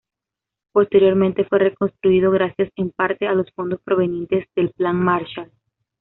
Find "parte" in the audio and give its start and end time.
2.89-3.27